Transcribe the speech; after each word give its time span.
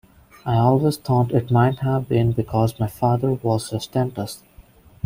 I 0.47 0.55
always 0.55 0.97
thought 0.97 1.31
it 1.31 1.51
might 1.51 1.77
have 1.81 2.09
been 2.09 2.31
because 2.31 2.79
my 2.79 2.87
father 2.87 3.33
was 3.33 3.69
his 3.69 3.85
dentist. 3.85 4.43